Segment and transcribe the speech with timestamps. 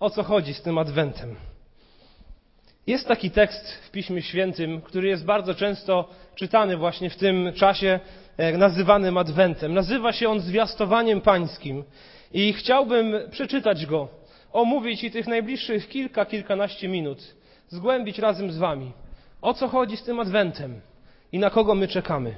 [0.00, 1.36] o co chodzi z tym Adwentem.
[2.86, 8.00] Jest taki tekst w Piśmie Świętym, który jest bardzo często czytany właśnie w tym czasie
[8.36, 9.74] e, nazywanym Adwentem.
[9.74, 11.84] Nazywa się on Zwiastowaniem Pańskim
[12.32, 14.08] i chciałbym przeczytać go,
[14.52, 17.34] omówić i tych najbliższych kilka, kilkanaście minut
[17.68, 18.92] zgłębić razem z Wami.
[19.42, 20.80] O co chodzi z tym Adwentem
[21.32, 22.34] i na kogo my czekamy.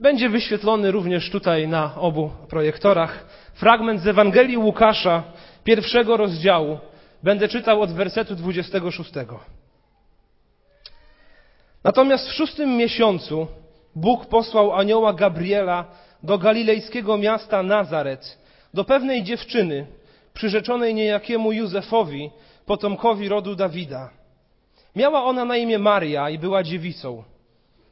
[0.00, 5.22] Będzie wyświetlony również tutaj na obu projektorach fragment z Ewangelii Łukasza,
[5.66, 6.78] pierwszego rozdziału.
[7.22, 9.12] Będę czytał od wersetu 26.
[11.84, 13.46] Natomiast w szóstym miesiącu
[13.94, 15.84] Bóg posłał anioła Gabriela
[16.22, 18.38] do galilejskiego miasta Nazaret,
[18.74, 19.86] do pewnej dziewczyny,
[20.34, 22.30] przyrzeczonej niejakiemu Józefowi,
[22.66, 24.10] potomkowi rodu Dawida.
[24.96, 27.22] Miała ona na imię Maria i była dziewicą.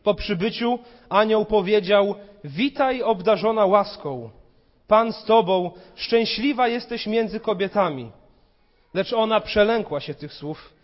[0.02, 4.30] Po przybyciu anioł powiedział: Witaj, obdarzona łaską.
[4.88, 8.10] Pan z tobą, szczęśliwa jesteś między kobietami.
[8.94, 10.74] Lecz ona przelękła się tych słów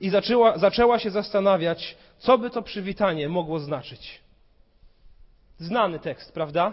[0.00, 4.20] i zaczęła, zaczęła się zastanawiać, co by to przywitanie mogło znaczyć.
[5.58, 6.72] Znany tekst, prawda?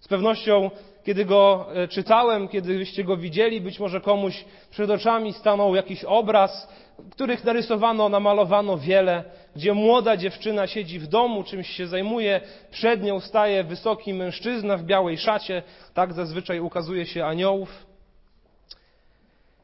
[0.00, 0.70] Z pewnością,
[1.04, 6.68] kiedy go e, czytałem, kiedyście go widzieli, być może komuś przed oczami stanął jakiś obraz,
[7.10, 9.24] których narysowano, namalowano wiele,
[9.56, 14.82] gdzie młoda dziewczyna siedzi w domu, czymś się zajmuje, przed nią staje wysoki mężczyzna w
[14.82, 15.62] białej szacie,
[15.94, 17.86] tak zazwyczaj ukazuje się aniołów.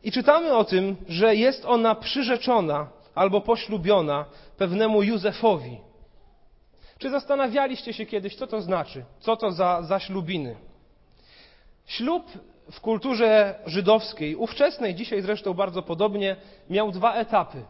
[0.04, 4.24] I czytamy o tym, że jest ona przyrzeczona albo poślubiona
[4.58, 5.78] pewnemu Józefowi.
[6.98, 9.04] Czy zastanawialiście się kiedyś, co to znaczy?
[9.20, 10.56] Co to za, za ślubiny?
[11.86, 12.26] Ślub
[12.70, 16.36] w kulturze żydowskiej, ówczesnej, dzisiaj zresztą bardzo podobnie,
[16.70, 17.62] miał dwa etapy.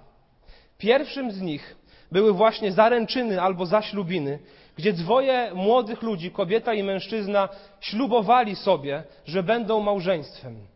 [0.78, 1.76] Pierwszym z nich
[2.12, 4.38] były właśnie zaręczyny albo zaślubiny,
[4.76, 7.48] gdzie dwoje młodych ludzi, kobieta i mężczyzna,
[7.80, 10.66] ślubowali sobie, że będą małżeństwem.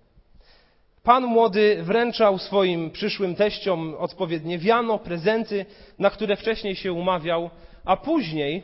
[1.03, 5.67] Pan młody wręczał swoim przyszłym teściom odpowiednie wiano, prezenty,
[5.99, 7.51] na które wcześniej się umawiał,
[7.85, 8.63] a później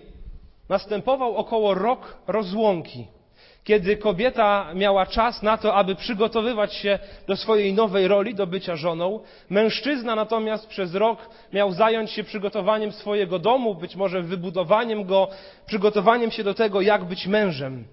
[0.68, 3.06] następował około rok rozłąki
[3.64, 8.76] kiedy kobieta miała czas na to, aby przygotowywać się do swojej nowej roli, do bycia
[8.76, 9.20] żoną.
[9.50, 11.18] Mężczyzna natomiast przez rok
[11.52, 15.28] miał zająć się przygotowaniem swojego domu, być może wybudowaniem go,
[15.66, 17.84] przygotowaniem się do tego, jak być mężem.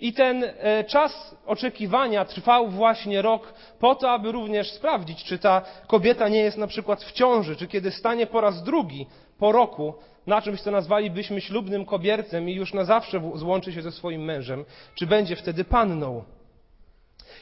[0.00, 5.62] I ten e, czas oczekiwania trwał właśnie rok po to, aby również sprawdzić, czy ta
[5.86, 9.06] kobieta nie jest na przykład w ciąży, czy kiedy stanie po raz drugi
[9.38, 9.94] po roku
[10.26, 14.64] na czymś, co nazwalibyśmy ślubnym kobiercem i już na zawsze złączy się ze swoim mężem,
[14.94, 16.24] czy będzie wtedy panną.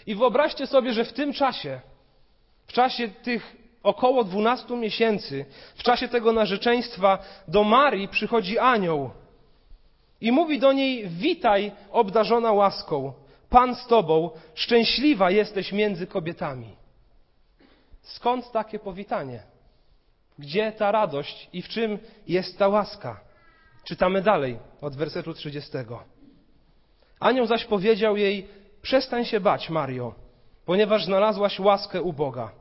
[0.06, 1.81] I wyobraźcie sobie, że w tym czasie,
[2.66, 5.44] w czasie tych około 12 miesięcy,
[5.75, 9.10] w czasie tego narzeczeństwa do Marii przychodzi anioł
[10.21, 13.12] i mówi do niej: Witaj, obdarzona łaską,
[13.53, 16.76] Pan z tobą, szczęśliwa jesteś między kobietami.
[18.03, 19.42] Skąd takie powitanie?
[20.38, 21.98] Gdzie ta radość i w czym
[22.28, 23.20] jest ta łaska?
[23.84, 25.70] Czytamy dalej od wersetu 30.
[27.20, 28.48] Anioł zaś powiedział jej:
[28.82, 30.15] Przestań się bać, Mario,
[30.65, 32.53] ponieważ znalazłaś łaskę u Boga.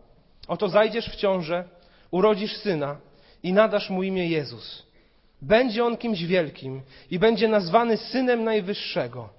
[0.48, 1.64] Oto zajdziesz w ciążę,
[2.12, 2.98] urodzisz syna
[3.44, 4.86] i nadasz mu imię Jezus.
[5.42, 6.82] Będzie on kimś wielkim
[7.12, 9.30] i będzie nazwany synem Najwyższego.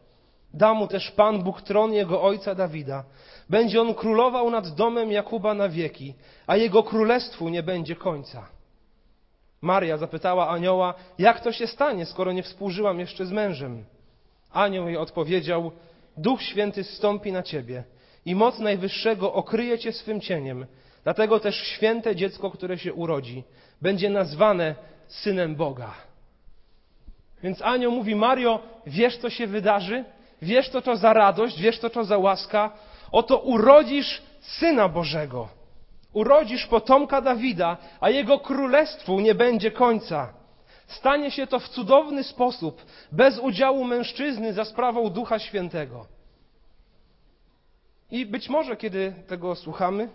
[0.54, 3.04] Da mu też Pan Bóg tron jego ojca Dawida
[3.52, 6.14] będzie on królował nad domem Jakuba na wieki,
[6.46, 8.48] a jego królestwu nie będzie końca.
[9.60, 13.84] Maria zapytała anioła, jak to się stanie, skoro nie współżyłam jeszcze z mężem?
[14.52, 15.70] Anioł jej odpowiedział,
[16.16, 17.84] Duch Święty zstąpi na ciebie
[18.26, 20.66] i moc Najwyższego okryje cię swym cieniem.
[21.04, 23.44] Dlatego też święte dziecko, które się urodzi,
[23.82, 24.74] będzie nazwane
[25.08, 25.94] synem Boga.
[27.42, 30.04] Więc anioł mówi, Mario, wiesz, co się wydarzy?
[30.42, 31.60] Wiesz, co to za radość?
[31.60, 32.70] Wiesz, co to za łaska?
[33.12, 35.48] Oto urodzisz Syna Bożego.
[36.12, 40.34] Urodzisz potomka Dawida, a jego królestwu nie będzie końca.
[40.86, 42.82] Stanie się to w cudowny sposób,
[43.12, 46.06] bez udziału mężczyzny za sprawą Ducha Świętego.
[48.10, 50.08] I być może, kiedy tego słuchamy,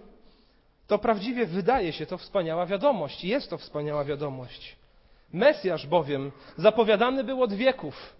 [0.88, 3.24] to prawdziwie wydaje się to wspaniała wiadomość.
[3.24, 4.76] Jest to wspaniała wiadomość.
[5.34, 8.18] Mesjasz bowiem zapowiadany był od wieków.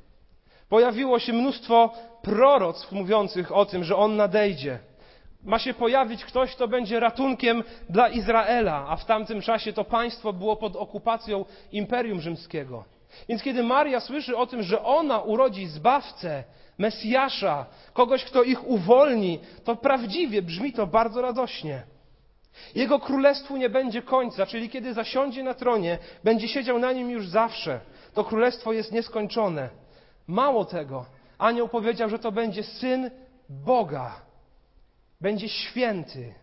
[0.70, 4.80] Pojawiło się mnóstwo proroctw mówiących o tym, że on nadejdzie.
[5.44, 10.34] Ma się pojawić ktoś, kto będzie ratunkiem dla Izraela, a w tamtym czasie to państwo
[10.34, 12.84] było pod okupacją Imperium Rzymskiego.
[13.30, 16.44] Więc kiedy Maria słyszy o tym, że ona urodzi zbawcę,
[16.78, 21.84] Mesjasza, kogoś, kto ich uwolni, to prawdziwie brzmi to bardzo radośnie.
[22.76, 27.28] Jego królestwu nie będzie końca, czyli kiedy zasiądzie na tronie, będzie siedział na nim już
[27.28, 27.80] zawsze.
[28.14, 29.70] To królestwo jest nieskończone.
[30.28, 31.06] Mało tego,
[31.38, 33.12] anioł powiedział, że to będzie syn
[33.50, 34.22] Boga.
[35.22, 36.34] będzie święty,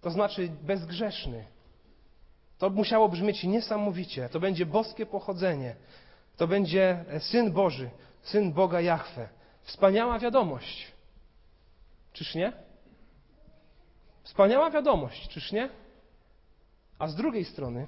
[0.00, 1.44] to znaczy bezgrzeszny.
[2.58, 4.28] To musiało brzmieć niesamowicie.
[4.28, 5.76] To będzie boskie pochodzenie.
[6.36, 7.90] To będzie syn Boży,
[8.22, 9.28] syn Boga Jahwe.
[9.62, 10.92] Wspaniała wiadomość.
[12.12, 12.52] Czyż nie?
[14.22, 15.68] Wspaniała wiadomość, czyż nie?
[16.98, 17.86] A z drugiej strony,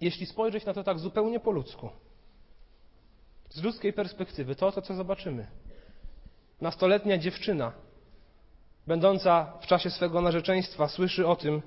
[0.00, 1.90] jeśli spojrzeć na to tak zupełnie po ludzku,
[3.54, 5.46] z ludzkiej perspektywy, to to, co zobaczymy.
[6.60, 7.72] Nastoletnia dziewczyna,
[8.86, 11.62] będąca w czasie swego narzeczeństwa, słyszy o tym,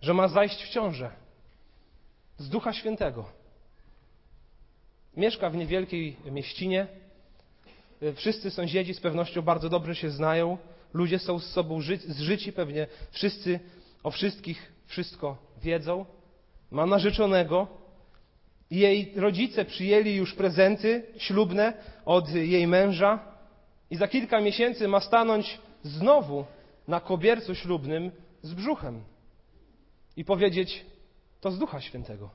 [0.00, 1.10] że ma zajść w ciążę
[2.38, 3.24] z Ducha Świętego.
[5.16, 6.86] Mieszka w niewielkiej mieścinie.
[8.14, 10.58] Wszyscy sąsiedzi z pewnością bardzo dobrze się znają.
[10.94, 13.60] Ludzie są z sobą ży zżyci, pewnie wszyscy
[14.02, 16.06] o wszystkich wszystko wiedzą.
[16.70, 17.81] Ma narzeczonego.
[18.72, 21.72] Jej rodzice przyjęli już prezenty ślubne
[22.04, 23.18] od jej męża
[23.90, 26.44] i za kilka miesięcy ma stanąć znowu
[26.88, 28.10] na kobiercu ślubnym
[28.42, 29.04] z brzuchem
[30.16, 30.84] i powiedzieć:
[31.40, 32.30] To z Ducha Świętego.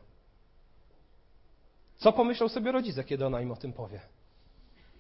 [1.98, 4.00] Co pomyślą sobie rodzice, kiedy ona im o tym powie?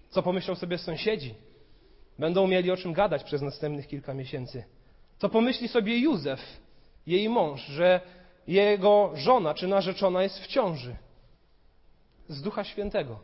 [0.09, 1.35] Co pomyślą sobie sąsiedzi?
[2.19, 4.63] Będą mieli o czym gadać przez następnych kilka miesięcy.
[5.17, 6.39] Co pomyśli sobie Józef,
[7.07, 8.01] jej mąż, że
[8.47, 10.95] jego żona czy narzeczona jest w ciąży?
[12.29, 13.19] Z Ducha Świętego.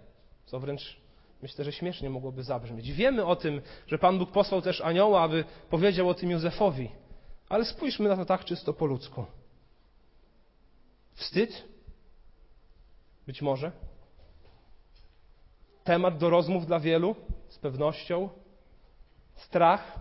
[0.46, 0.98] Co wręcz
[1.42, 2.92] myślę, że śmiesznie mogłoby zabrzmieć.
[2.92, 6.90] Wiemy o tym, że Pan Bóg posłał też anioła, aby powiedział o tym Józefowi.
[7.50, 9.26] Ale spójrzmy na to tak czysto po ludzku.
[11.14, 11.64] Wstyd?
[13.28, 13.72] Być może.
[15.84, 17.16] Temat do rozmów dla wielu,
[17.50, 18.30] z pewnością.
[19.36, 20.00] Strach,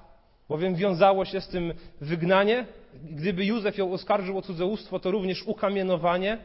[0.49, 2.67] bowiem wiązało się z tym wygnanie.
[2.95, 6.39] Gdyby Józef ją oskarżył o cudzołóstwo, to również ukamienowanie,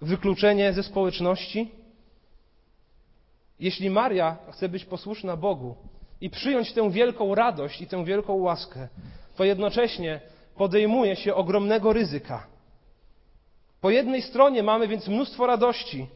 [0.00, 1.81] wykluczenie ze społeczności.
[3.62, 5.74] Jeśli Maria chce być posłuszna Bogu
[6.20, 8.88] i przyjąć tę wielką radość i tę wielką łaskę,
[9.36, 10.20] to jednocześnie
[10.56, 12.46] podejmuje się ogromnego ryzyka.
[13.80, 16.06] Po jednej stronie mamy więc mnóstwo radości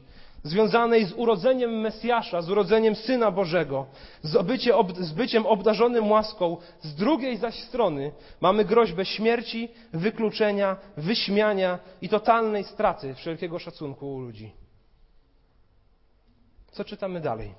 [0.43, 3.87] związanej z urodzeniem Mesjasza, z urodzeniem Syna Bożego,
[4.23, 6.57] z, bycie, z byciem obdarzonym łaską.
[6.81, 14.21] Z drugiej zaś strony mamy groźbę śmierci, wykluczenia, wyśmiania i totalnej straty wszelkiego szacunku u
[14.21, 14.66] ludzi.
[16.76, 17.55] Co czytamy dalej?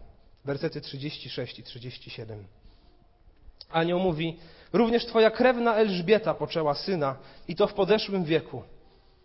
[0.45, 2.47] Wersety 36 i 37.
[3.69, 4.37] Anioł mówi:
[4.73, 7.15] Również twoja krewna Elżbieta poczęła syna,
[7.47, 8.63] i to w podeszłym wieku.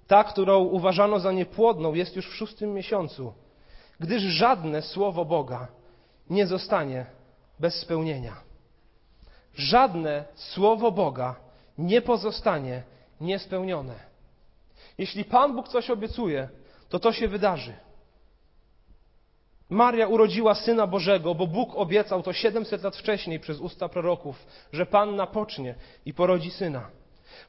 [0.06, 3.32] Ta, którą uważano za niepłodną, jest już w szóstym miesiącu,
[4.00, 5.68] gdyż żadne słowo Boga
[6.30, 7.06] nie zostanie
[7.60, 8.36] bez spełnienia.
[9.54, 11.36] Żadne słowo Boga
[11.78, 12.82] nie pozostanie
[13.20, 13.94] niespełnione.
[14.98, 16.48] Jeśli Pan Bóg coś obiecuje,
[16.88, 17.74] to to się wydarzy.
[19.72, 24.86] Maria urodziła Syna Bożego, bo Bóg obiecał to 700 lat wcześniej przez usta proroków, że
[24.86, 25.74] Panna pocznie
[26.06, 26.82] i porodzi Syna.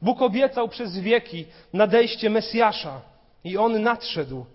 [0.01, 3.01] Bóg obiecał przez wieki nadejście Mesjasza
[3.43, 4.45] i On nadszedł.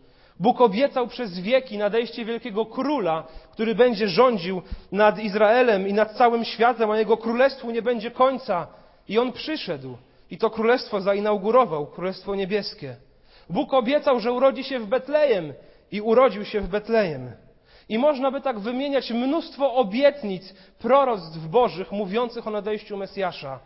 [0.41, 4.63] Bóg obiecał przez wieki nadejście wielkiego króla, który będzie rządził
[4.93, 8.67] nad Izraelem i nad całym światem, a jego królestwu nie będzie końca.
[9.09, 9.97] I on przyszedł
[10.31, 12.97] i to królestwo zainaugurował, królestwo niebieskie.
[13.51, 15.53] Bóg obiecał, że urodzi się w Betlejem
[15.93, 17.33] i urodził się w Betlejem.
[17.89, 23.61] I można by tak wymieniać mnóstwo obietnic, proroctw bożych mówiących o nadejściu Mesjasza.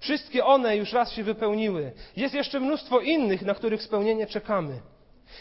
[0.00, 1.92] Wszystkie one już raz się wypełniły.
[2.16, 4.80] Jest jeszcze mnóstwo innych, na których spełnienie czekamy.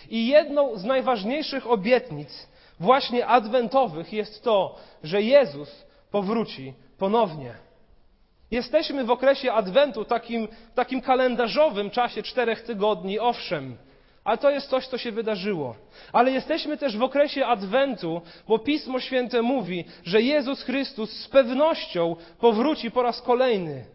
[0.10, 2.48] I jedną z najważniejszych obietnic,
[2.80, 7.54] właśnie adwentowych, jest to, że Jezus powróci ponownie.
[8.52, 13.78] Jesteśmy w okresie adwentu, takim, takim kalendarzowym czasie czterech tygodni, owszem.
[14.24, 15.76] Ale to jest coś, co się wydarzyło.
[16.14, 22.16] Ale jesteśmy też w okresie Adwentu, bo Pismo Święte mówi, że Jezus Chrystus z pewnością
[22.40, 23.86] powróci po raz kolejny.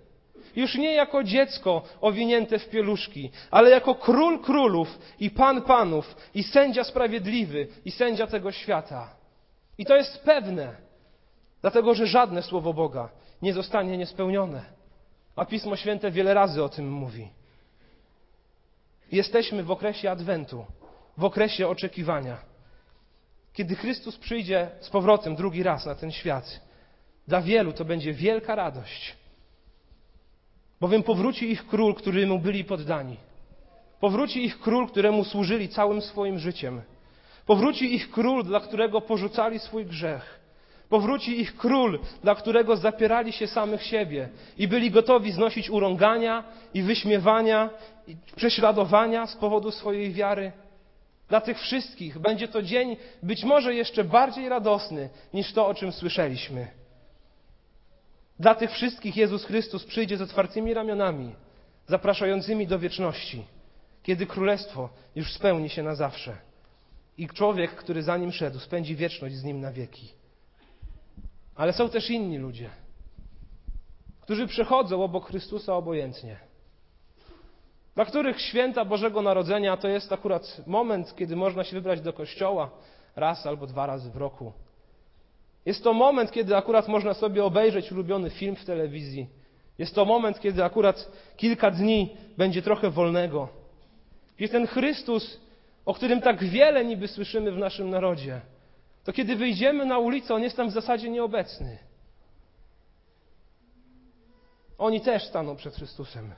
[0.57, 6.43] Już nie jako dziecko owinięte w pieluszki, ale jako król królów i pan panów i
[6.43, 9.15] sędzia sprawiedliwy i sędzia tego świata.
[9.79, 10.77] I to jest pewne,
[11.61, 13.09] dlatego że żadne słowo Boga
[13.43, 14.65] nie zostanie niespełnione.
[15.37, 17.38] A Pismo Święte wiele razy o tym mówi.
[19.13, 20.67] Jesteśmy w okresie Adwentu,
[21.17, 22.39] w okresie oczekiwania.
[23.53, 26.61] Kiedy Chrystus przyjdzie z powrotem drugi raz na ten świat,
[27.29, 29.17] dla wielu to będzie wielka radość.
[30.81, 33.17] Bowiem powróci ich król, któremu byli poddani.
[34.01, 36.83] Powróci ich król, któremu służyli całym swoim życiem.
[37.47, 40.38] Powróci ich król, dla którego porzucali swój grzech.
[40.89, 44.29] Powróci ich król, dla którego zapierali się samych siebie
[44.59, 47.71] i byli gotowi znosić urągania i wyśmiewania
[48.07, 50.53] i prześladowania z powodu swojej wiary.
[51.29, 55.93] Dla tych wszystkich będzie to dzień być może jeszcze bardziej radosny niż to, o czym
[55.93, 56.69] słyszeliśmy.
[58.39, 61.35] Dla tych wszystkich Jezus Chrystus przyjdzie z otwartymi ramionami,
[61.87, 63.45] zapraszającymi do wieczności,
[64.03, 66.37] kiedy królestwo już spełni się na zawsze.
[67.19, 70.18] I człowiek, który za nim szedł, spędzi wieczność z nim na wieki.
[71.59, 72.71] Ale są też inni ludzie,
[74.21, 76.37] którzy przechodzą obok Chrystusa obojętnie.
[77.95, 82.71] Dla których święta Bożego Narodzenia to jest akurat moment, kiedy można się wybrać do kościoła
[83.17, 84.53] raz albo dwa razy w roku.
[85.67, 89.29] Jest to moment, kiedy akurat można sobie obejrzeć ulubiony film w telewizji.
[89.79, 93.49] Jest to moment, kiedy akurat kilka dni będzie trochę wolnego.
[94.39, 95.41] Jest ten Chrystus,
[95.87, 98.41] o którym tak wiele niby słyszymy w naszym narodzie,
[99.09, 101.79] to kiedy wyjdziemy na ulicę, on jest tam w zasadzie nieobecny.
[104.79, 106.35] Oni też staną przed Chrystusem.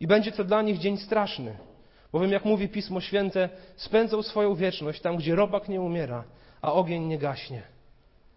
[0.00, 1.58] I będzie to dla nich dzień straszny,
[2.12, 6.24] bowiem, jak mówi Pismo Święte, spędzą swoją wieczność tam, gdzie robak nie umiera,
[6.62, 7.62] a ogień nie gaśnie.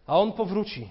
[0.08, 0.90] A on powróci,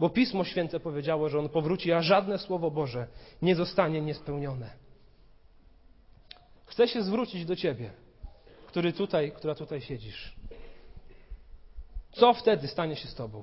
[0.00, 3.06] bo Pismo Święte powiedziało, że on powróci, a żadne Słowo Boże
[3.42, 4.70] nie zostanie niespełnione.
[6.66, 7.90] Chcę się zwrócić do Ciebie,
[8.66, 10.37] który tutaj, która tutaj siedzisz.
[12.18, 13.42] Co wtedy stanie się z Tobą?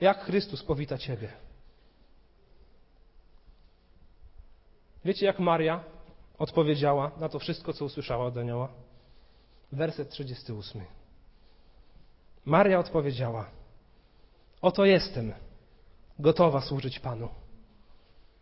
[0.00, 1.32] Jak Chrystus powita Ciebie?
[5.04, 5.84] Wiecie, jak Maria
[6.38, 8.68] odpowiedziała na to wszystko, co usłyszała od anioła?
[9.72, 10.82] Werset 38.
[12.44, 13.50] Maria odpowiedziała:
[14.62, 15.32] Oto jestem,
[16.18, 17.28] gotowa służyć Panu.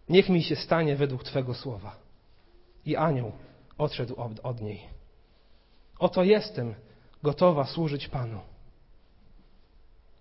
[0.09, 1.97] Niech mi się stanie według Twego słowa.
[2.85, 3.33] I anioł
[3.79, 4.81] odszedł od, od niej.
[5.99, 6.75] Oto jestem,
[7.23, 8.41] gotowa służyć Panu.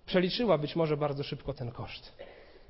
[0.05, 2.13] Przeliczyła być może bardzo szybko ten koszt,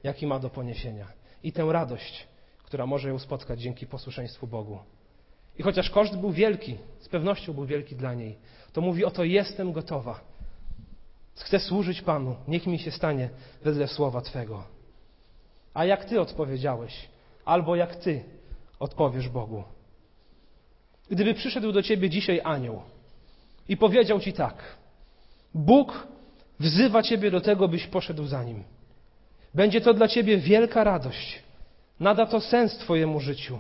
[0.03, 1.07] jaki ma do poniesienia,
[1.43, 2.27] i tę radość,
[2.63, 4.79] która może ją spotkać dzięki posłuszeństwu Bogu.
[5.57, 8.37] I chociaż koszt był wielki, z pewnością był wielki dla niej,
[8.73, 10.19] to mówi: Oto jestem gotowa.
[11.35, 13.29] Chcę służyć Panu, niech mi się stanie
[13.63, 14.63] wedle słowa Twego.
[15.73, 17.09] A jak Ty odpowiedziałeś,
[17.45, 18.23] albo jak Ty
[18.79, 19.63] odpowiesz Bogu.
[21.09, 22.81] Gdyby przyszedł do Ciebie dzisiaj anioł
[23.69, 24.55] i powiedział Ci tak:
[25.53, 26.07] Bóg
[26.59, 28.63] wzywa Ciebie do tego, byś poszedł za nim.
[29.53, 31.43] Będzie to dla Ciebie wielka radość.
[31.99, 33.59] Nada to sens Twojemu życiu.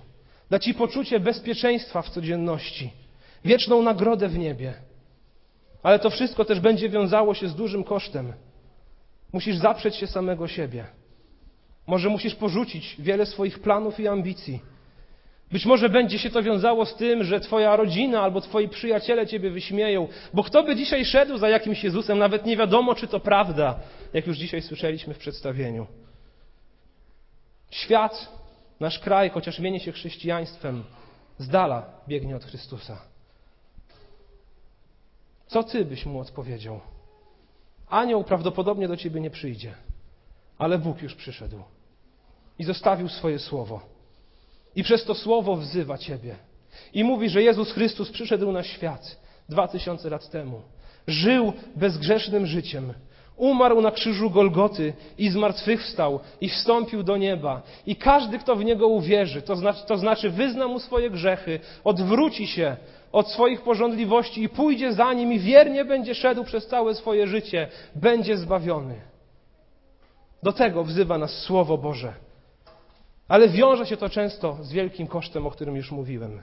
[0.49, 2.89] Da Ci poczucie bezpieczeństwa w codzienności,
[3.45, 4.73] wieczną nagrodę w niebie.
[5.83, 8.33] Ale to wszystko też będzie wiązało się z dużym kosztem.
[9.33, 10.85] Musisz zaprzeć się samego siebie.
[11.87, 14.59] Może musisz porzucić wiele swoich planów i ambicji.
[15.51, 19.51] Być może będzie się to wiązało z tym, że Twoja rodzina albo Twoi przyjaciele Ciebie
[19.51, 23.79] wyśmieją, bo kto by dzisiaj szedł za jakimś Jezusem, nawet nie wiadomo, czy to prawda,
[24.13, 25.87] jak już dzisiaj słyszeliśmy w przedstawieniu.
[27.71, 28.31] Świat,
[28.79, 30.83] nasz kraj, chociaż mieni się chrześcijaństwem,
[31.37, 33.01] z dala biegnie od Chrystusa.
[35.47, 36.79] Co Ty byś mu odpowiedział?
[37.89, 39.73] Anioł prawdopodobnie do Ciebie nie przyjdzie,
[40.57, 41.63] ale Bóg już przyszedł
[42.59, 43.98] i zostawił swoje słowo.
[44.75, 46.35] I przez to słowo wzywa Ciebie.
[46.93, 50.61] I mówi, że Jezus Chrystus przyszedł na świat dwa tysiące lat temu.
[51.07, 52.93] Żył bezgrzesznym życiem.
[53.37, 57.61] Umarł na krzyżu Golgoty i zmartwychwstał i wstąpił do nieba.
[57.85, 62.47] I każdy, kto w Niego uwierzy, to znaczy, to znaczy wyzna Mu swoje grzechy, odwróci
[62.47, 62.77] się
[63.11, 67.67] od swoich porządliwości i pójdzie za Nim i wiernie będzie szedł przez całe swoje życie,
[67.95, 68.95] będzie zbawiony.
[70.43, 72.13] Do tego wzywa nas Słowo Boże.
[73.29, 76.41] Ale wiąże się to często z wielkim kosztem, o którym już mówiłem.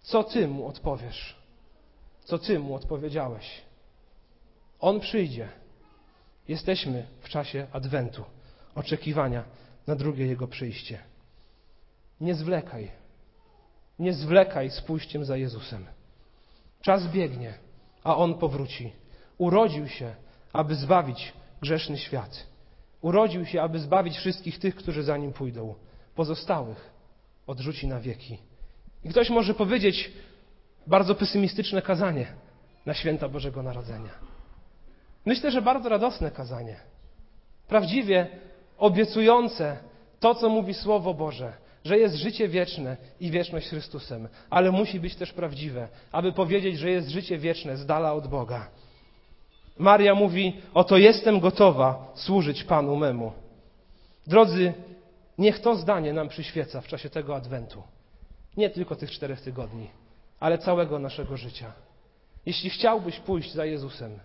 [0.00, 1.36] Co ty mu odpowiesz?
[2.24, 3.62] Co ty mu odpowiedziałeś?
[4.80, 5.48] On przyjdzie.
[6.48, 8.24] Jesteśmy w czasie adwentu,
[8.74, 9.44] oczekiwania
[9.86, 10.98] na drugie jego przyjście.
[12.20, 12.90] Nie zwlekaj.
[13.98, 15.86] Nie zwlekaj z pójściem za Jezusem.
[16.80, 17.54] Czas biegnie,
[18.04, 18.92] a on powróci.
[19.38, 20.14] Urodził się,
[20.52, 21.32] aby zbawić
[21.62, 22.53] grzeszny świat.
[23.04, 25.74] Urodził się, aby zbawić wszystkich tych, którzy za nim pójdą.
[26.14, 26.90] Pozostałych
[27.46, 28.38] odrzuci na wieki.
[29.04, 30.12] I ktoś może powiedzieć
[30.86, 32.26] bardzo pesymistyczne kazanie
[32.86, 34.10] na święta Bożego Narodzenia.
[35.26, 36.76] Myślę, że bardzo radosne kazanie.
[37.68, 38.28] Prawdziwie
[38.78, 39.76] obiecujące
[40.20, 41.52] to, co mówi Słowo Boże,
[41.84, 46.78] że jest życie wieczne i wieczność z Chrystusem, ale musi być też prawdziwe, aby powiedzieć,
[46.78, 48.70] że jest życie wieczne z dala od Boga.
[49.78, 53.32] Maria mówi: Oto jestem gotowa służyć Panu memu.
[54.26, 54.72] Drodzy,
[55.38, 57.82] niech to zdanie nam przyświeca w czasie tego adwentu.
[58.56, 59.90] Nie tylko tych czterech tygodni,
[60.40, 61.72] ale całego naszego życia.
[62.46, 64.18] Jeśli chciałbyś pójść za Jezusem,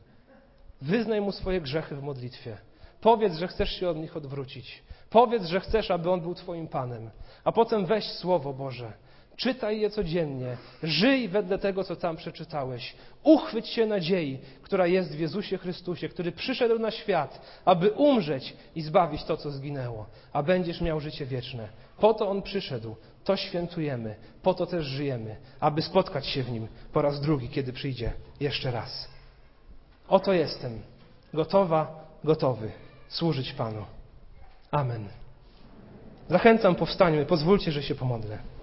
[0.81, 2.57] wyznaj mu swoje grzechy w modlitwie.
[3.01, 4.83] Powiedz, że chcesz się od nich odwrócić.
[5.09, 7.09] Powiedz, że chcesz, aby on był Twoim Panem.
[7.43, 8.93] A potem weź Słowo Boże
[9.39, 10.57] Czytaj je codziennie.
[10.83, 12.95] Żyj wedle tego, co tam przeczytałeś.
[13.23, 18.81] Uchwyć się nadziei, która jest w Jezusie Chrystusie, który przyszedł na świat, aby umrzeć i
[18.81, 21.69] zbawić to, co zginęło, a będziesz miał życie wieczne.
[21.99, 26.67] Po to On przyszedł, to świętujemy, po to też żyjemy, aby spotkać się w Nim
[26.93, 29.07] po raz drugi, kiedy przyjdzie jeszcze raz.
[30.07, 30.81] Oto jestem,
[31.33, 32.71] gotowa, gotowy
[33.09, 33.85] służyć Panu.
[34.71, 35.07] Amen.
[36.29, 38.58] Zachęcam, powstańmy, pozwólcie, że się pomodlę.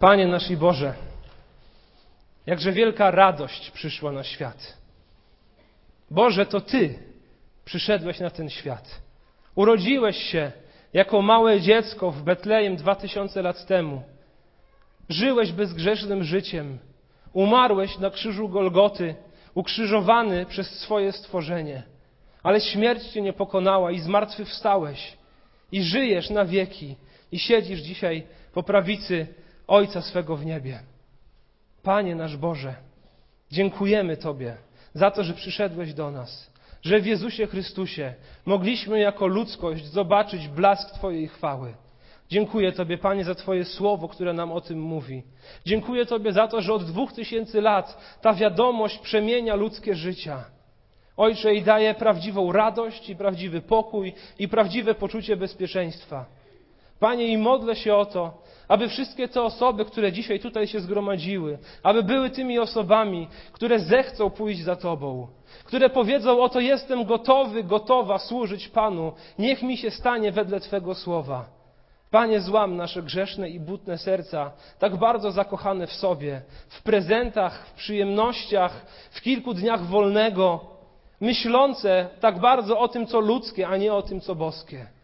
[0.00, 0.94] Panie nasz i Boże,
[2.46, 4.78] jakże wielka radość przyszła na świat.
[6.10, 6.98] Boże, to Ty
[7.64, 9.00] przyszedłeś na ten świat.
[9.54, 10.52] Urodziłeś się
[10.92, 14.02] jako małe dziecko w Betlejem dwa tysiące lat temu.
[15.08, 16.78] Żyłeś bezgrzesznym życiem.
[17.32, 19.14] Umarłeś na krzyżu Golgoty,
[19.54, 21.82] ukrzyżowany przez swoje stworzenie.
[22.42, 25.16] Ale śmierć Cię nie pokonała i zmartwychwstałeś.
[25.72, 26.96] I żyjesz na wieki.
[27.32, 29.26] I siedzisz dzisiaj po prawicy
[29.70, 30.78] Ojca swego w niebie.
[31.82, 32.74] Panie nasz Boże,
[33.50, 34.56] dziękujemy Tobie
[34.94, 36.50] za to, że przyszedłeś do nas,
[36.82, 38.14] że w Jezusie Chrystusie
[38.46, 41.74] mogliśmy jako ludzkość zobaczyć blask Twojej chwały.
[42.30, 45.22] Dziękuję Tobie, Panie, za Twoje słowo, które nam o tym mówi.
[45.66, 50.44] Dziękuję Tobie za to, że od dwóch tysięcy lat ta wiadomość przemienia ludzkie życia.
[51.16, 56.39] Ojcze, i daje prawdziwą radość, i prawdziwy pokój, i prawdziwe poczucie bezpieczeństwa.
[57.00, 61.58] Panie, i modlę się o to, aby wszystkie te osoby, które dzisiaj tutaj się zgromadziły,
[61.82, 65.26] aby były tymi osobami, które zechcą pójść za Tobą,
[65.64, 71.44] które powiedzą: Oto jestem gotowy, gotowa służyć Panu, niech mi się stanie wedle Twego słowa.
[72.10, 77.72] Panie, złam nasze grzeszne i butne serca, tak bardzo zakochane w sobie, w prezentach, w
[77.72, 80.60] przyjemnościach, w kilku dniach wolnego,
[81.20, 84.99] myślące tak bardzo o tym, co ludzkie, a nie o tym, co boskie.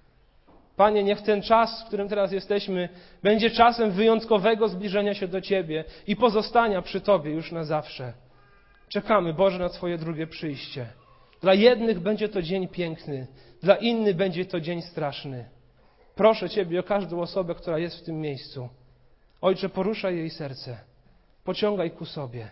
[0.77, 2.89] Panie, niech ten czas, w którym teraz jesteśmy,
[3.23, 8.13] będzie czasem wyjątkowego zbliżenia się do Ciebie i pozostania przy Tobie już na zawsze.
[8.89, 10.87] Czekamy, Boże, na Twoje drugie przyjście.
[11.41, 13.27] Dla jednych będzie to dzień piękny,
[13.63, 15.49] dla innych będzie to dzień straszny.
[16.15, 18.69] Proszę Ciebie o każdą osobę, która jest w tym miejscu.
[19.41, 20.79] Ojcze, poruszaj jej serce,
[21.45, 22.49] pociągaj ku sobie.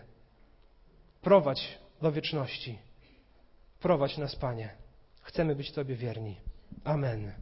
[1.23, 2.79] Prowadź do wieczności.
[3.81, 4.71] Prowadź nas, Panie.
[5.23, 6.37] Chcemy być Tobie wierni.
[6.85, 7.33] Amen.